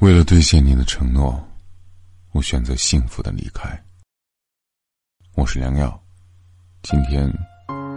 [0.00, 1.42] 为了兑现你的承诺，
[2.32, 3.82] 我选择幸福的离开。
[5.34, 5.98] 我是良药，
[6.82, 7.26] 今天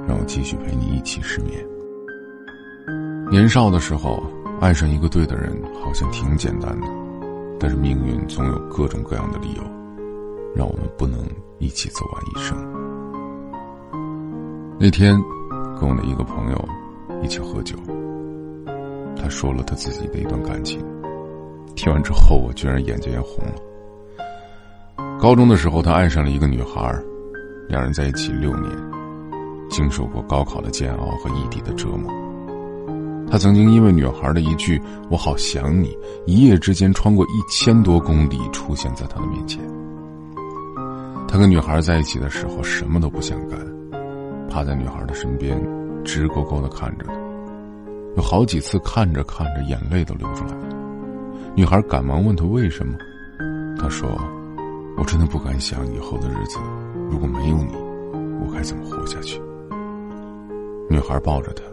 [0.07, 1.61] 让我继续陪你一起失眠。
[3.29, 4.23] 年少的时候，
[4.61, 6.87] 爱上一个对的人好像挺简单的，
[7.59, 9.63] 但是命运总有各种各样的理由，
[10.55, 11.27] 让我们不能
[11.59, 12.57] 一起走完一生。
[14.79, 15.21] 那天，
[15.77, 16.69] 跟我的一个朋友
[17.21, 17.75] 一起喝酒，
[19.17, 20.81] 他说了他自己的一段感情。
[21.79, 23.55] 听完之后，我居然眼睛也红了。
[25.17, 26.93] 高中的时候，他爱上了一个女孩，
[27.69, 28.69] 两人在一起六年，
[29.69, 32.13] 经受过高考的煎熬和异地的折磨。
[33.31, 34.77] 他曾经因为女孩的一句
[35.09, 35.97] “我好想你”，
[36.27, 39.63] 一夜之间穿过一千多公里，出现在他的面前。
[41.29, 43.57] 他跟女孩在一起的时候，什么都不想干，
[44.49, 45.57] 趴在女孩的身边，
[46.03, 47.13] 直勾勾的看着她。
[48.17, 50.78] 有好几次看着看着，眼泪都流出来了。
[51.59, 52.97] 女孩赶忙问他为什么，
[53.77, 54.09] 他说
[54.95, 56.57] ：“我真的不敢想以后的日子，
[57.11, 57.73] 如果没有你，
[58.39, 59.41] 我该怎么活下去？”
[60.89, 61.63] 女孩抱着他，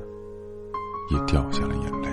[1.14, 2.08] 也掉下了眼泪。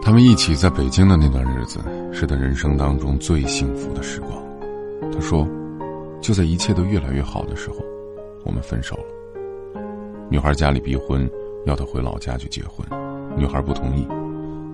[0.00, 4.42] 他们一起在北京的那段日子，是他人生当中最幸福的时光。
[5.12, 5.46] 他说
[6.18, 7.76] ：“就在一切都越来越好的时候，
[8.42, 9.82] 我们分手了。”
[10.32, 11.30] 女孩家里逼婚，
[11.66, 12.88] 要他回老家去结婚，
[13.36, 14.08] 女孩不同意。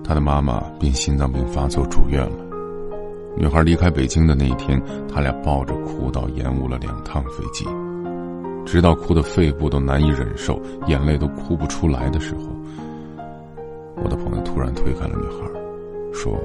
[0.03, 2.37] 他的妈妈因心脏病发作住院了。
[3.37, 7.65] 女孩离开北京的那一天，他俩抱着哭到延误了两趟飞机，
[8.65, 12.41] 直到哭的肺部都难以忍受，眼泪都哭不出来的时候，
[14.03, 15.49] 我的朋友突然推开了女孩，
[16.13, 16.37] 说：“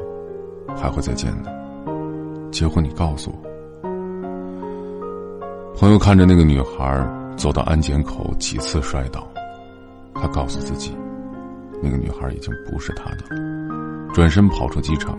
[0.77, 1.53] 还会再见的，
[2.53, 3.37] 结婚你告诉我。”
[5.77, 7.05] 朋友看着那个女孩
[7.37, 9.27] 走到安检口，几次摔倒，
[10.15, 10.97] 他告诉自己。
[11.83, 15.19] 那个女孩已经不是他的了，转身跑出机场，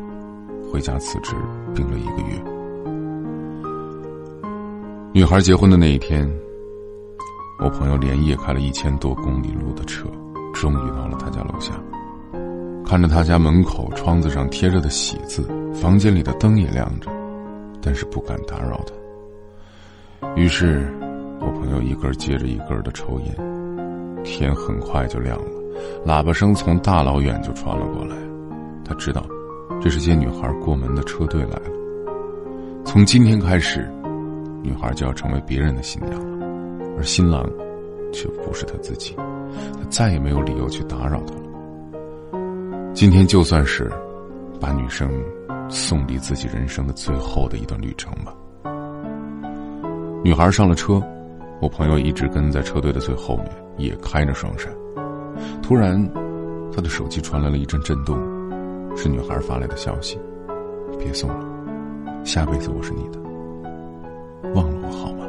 [0.71, 1.35] 回家辞职，
[1.75, 2.41] 病了一个月。
[5.13, 6.29] 女孩结婚的那一天，
[7.63, 10.07] 我朋友连夜开了一千多公里路的车，
[10.53, 11.73] 终于到了他家楼下。
[12.85, 15.43] 看着他家门口窗子上贴着的喜字，
[15.73, 17.11] 房间里的灯也亮着，
[17.81, 20.31] 但是不敢打扰他。
[20.35, 20.87] 于是，
[21.39, 25.51] 我朋友一根接着一根的抽烟，天很快就亮了。
[26.05, 28.15] 喇叭声从大老远就传了过来，
[28.85, 29.25] 他知道，
[29.81, 31.71] 这是接女孩过门的车队来了。
[32.85, 33.89] 从今天开始，
[34.63, 36.47] 女孩就要成为别人的新娘了，
[36.97, 37.43] 而新郎，
[38.13, 39.15] 却不是他自己。
[39.73, 42.39] 他再也没有理由去打扰她了。
[42.93, 43.91] 今天就算是，
[44.59, 45.09] 把女生
[45.69, 48.33] 送离自己人生的最后的一段旅程吧。
[50.23, 51.01] 女孩上了车，
[51.61, 54.71] 我朋友一直跟在车队的最后面，也开着双闪。
[55.61, 56.01] 突然，
[56.71, 58.17] 他的手机传来了一阵震动，
[58.95, 60.19] 是女孩发来的消息
[60.97, 61.45] ：“别送了，
[62.23, 63.19] 下辈子我是你的，
[64.53, 65.25] 忘了我好吗？”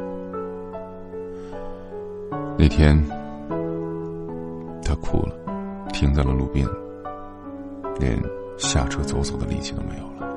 [2.57, 3.01] 那天，
[4.83, 5.35] 他哭了，
[5.93, 6.67] 停在了路边，
[7.99, 8.21] 连
[8.57, 10.27] 下车走走的力气都没有了。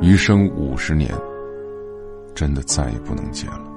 [0.00, 1.14] 余生五十年，
[2.34, 3.73] 真的再也不能见了。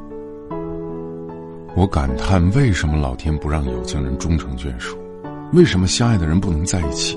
[1.78, 4.98] 我感叹：为什么老天不让有情人终成眷属？
[5.54, 7.16] 为什么相爱的人不能在一起？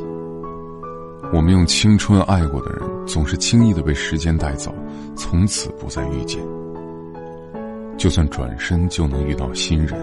[1.33, 4.71] 我们用青春爱过的人，总是轻易的被时间带走，
[5.17, 6.43] 从此不再遇见。
[7.97, 9.99] 就算转身就能遇到新人，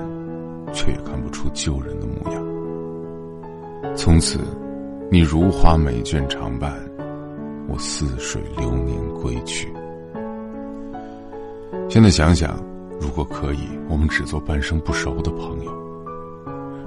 [0.73, 2.43] 却也看不出旧人的模样。
[3.95, 4.39] 从此，
[5.11, 6.73] 你如花美眷常伴，
[7.67, 9.71] 我似水流年归去。
[11.87, 12.66] 现在想想。
[12.99, 15.71] 如果可以，我们只做半生不熟的朋友，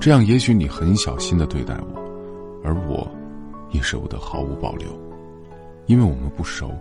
[0.01, 2.01] 这样也许你很小心的对待我，
[2.65, 3.09] 而我，
[3.71, 4.89] 也舍不得毫无保留，
[5.87, 6.73] 因为我们不熟，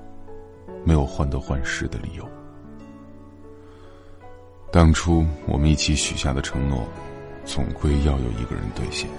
[0.84, 2.28] 没有患得患失的理由。
[4.72, 6.84] 当初我们一起许下的承诺，
[7.46, 9.10] 总归要有一个人兑现，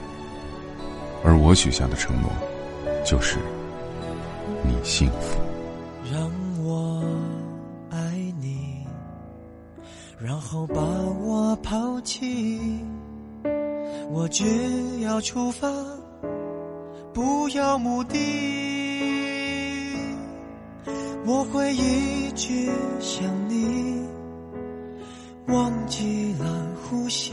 [1.25, 2.31] 而我许下的承诺，
[3.05, 3.39] 就是
[4.65, 5.41] 你幸福。
[10.23, 10.83] 然后把
[11.25, 12.61] 我抛弃，
[14.11, 15.67] 我只要出发，
[17.15, 18.19] 不要目的。
[21.25, 22.71] 我会一直
[23.01, 24.07] 想你，
[25.49, 27.33] 忘记了呼吸，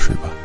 [0.00, 0.39] 睡吧。